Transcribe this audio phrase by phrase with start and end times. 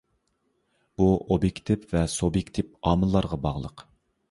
[1.01, 3.89] بۇ ئوبيېكتىپ ۋە سۇبيېكتىپ ئامىللارغا باغلىق.